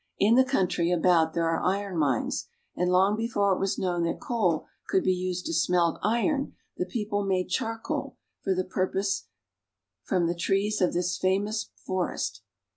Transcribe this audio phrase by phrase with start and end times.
[0.17, 4.19] In the country about there are iron mines, and long before it was known that
[4.19, 9.27] coal could be used to smelt iron the people made charcoal for the purpose
[10.01, 12.41] from the trees of this famous forest.